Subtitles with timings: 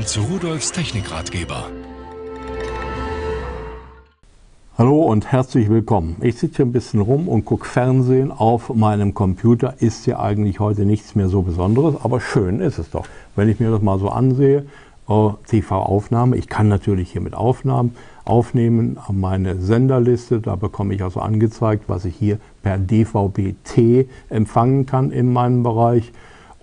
[0.00, 1.64] Willkommen zu Rudolfs Technikratgeber.
[4.78, 6.16] Hallo und herzlich willkommen.
[6.22, 9.74] Ich sitze hier ein bisschen rum und gucke Fernsehen auf meinem Computer.
[9.80, 13.04] Ist ja eigentlich heute nichts mehr so Besonderes, aber schön ist es doch.
[13.36, 14.64] Wenn ich mir das mal so ansehe,
[15.06, 17.94] äh, TV-Aufnahme, ich kann natürlich hier mit Aufnahmen
[18.24, 25.10] aufnehmen, meine Senderliste, da bekomme ich also angezeigt, was ich hier per DVB-T empfangen kann
[25.10, 26.10] in meinem Bereich.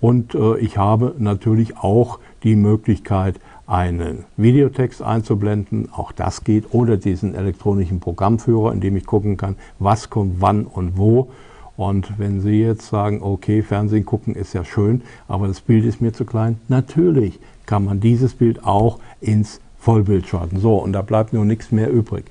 [0.00, 6.96] Und äh, ich habe natürlich auch die Möglichkeit, einen Videotext einzublenden, auch das geht, oder
[6.96, 11.28] diesen elektronischen Programmführer, in dem ich gucken kann, was kommt wann und wo.
[11.76, 16.00] Und wenn Sie jetzt sagen, okay, Fernsehen gucken ist ja schön, aber das Bild ist
[16.00, 20.60] mir zu klein, natürlich kann man dieses Bild auch ins Vollbild schalten.
[20.60, 22.26] So, und da bleibt nur nichts mehr übrig.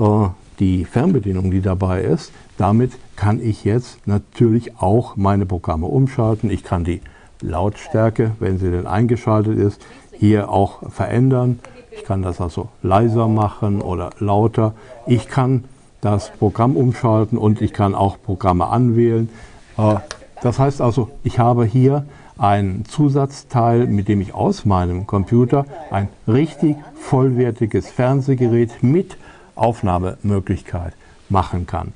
[0.00, 0.28] Äh,
[0.60, 6.50] die Fernbedienung, die dabei ist, damit kann ich jetzt natürlich auch meine Programme umschalten.
[6.50, 7.02] Ich kann die
[7.42, 9.80] Lautstärke, wenn sie denn eingeschaltet ist,
[10.12, 11.58] hier auch verändern.
[11.90, 14.74] Ich kann das also leiser machen oder lauter.
[15.06, 15.64] Ich kann
[16.00, 19.28] das Programm umschalten und ich kann auch Programme anwählen.
[19.76, 19.96] Äh,
[20.42, 22.04] das heißt also, ich habe hier
[22.38, 29.16] ein Zusatzteil, mit dem ich aus meinem Computer ein richtig vollwertiges Fernsehgerät mit
[29.54, 30.94] Aufnahmemöglichkeit
[31.28, 31.92] machen kann.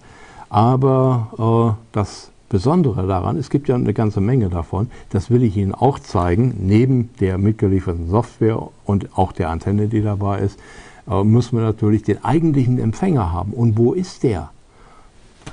[0.49, 5.57] Aber äh, das Besondere daran, es gibt ja eine ganze Menge davon, das will ich
[5.57, 10.59] Ihnen auch zeigen, neben der mitgelieferten Software und auch der Antenne, die dabei ist,
[11.09, 13.53] äh, müssen wir natürlich den eigentlichen Empfänger haben.
[13.53, 14.51] Und wo ist der?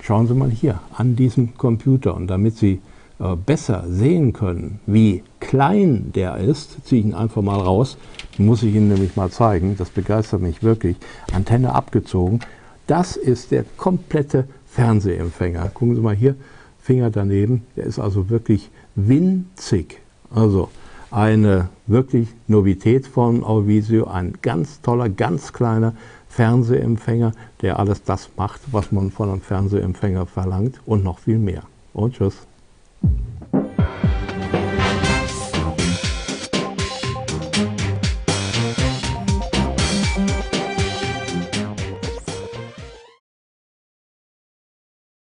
[0.02, 2.16] Schauen Sie mal hier an diesem Computer.
[2.16, 2.80] Und damit Sie
[3.20, 7.98] äh, besser sehen können, wie klein der ist, ziehe ich ihn einfach mal raus.
[8.38, 10.98] Muss ich Ihnen nämlich mal zeigen, das begeistert mich wirklich.
[11.32, 12.40] Antenne abgezogen.
[12.88, 15.70] Das ist der komplette Fernsehempfänger.
[15.74, 16.36] Gucken Sie mal hier,
[16.84, 17.64] Finger daneben.
[17.78, 20.02] Der ist also wirklich winzig.
[20.30, 20.70] Also
[21.12, 25.94] eine wirklich Novität von Auvisio, ein ganz toller, ganz kleiner
[26.28, 31.64] Fernsehempfänger, der alles das macht, was man von einem Fernsehempfänger verlangt und noch viel mehr.
[31.94, 32.48] Und tschüss.